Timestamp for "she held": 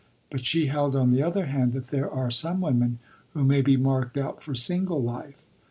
0.43-0.95